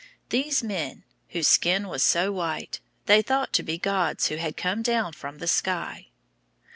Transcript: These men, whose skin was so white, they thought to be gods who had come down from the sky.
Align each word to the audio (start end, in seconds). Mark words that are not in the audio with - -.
These 0.29 0.63
men, 0.63 1.03
whose 1.29 1.47
skin 1.47 1.87
was 1.87 2.01
so 2.01 2.31
white, 2.31 2.79
they 3.05 3.21
thought 3.21 3.53
to 3.53 3.61
be 3.61 3.77
gods 3.77 4.29
who 4.29 4.37
had 4.37 4.57
come 4.57 4.81
down 4.81 5.13
from 5.13 5.37
the 5.37 5.45
sky. 5.45 6.07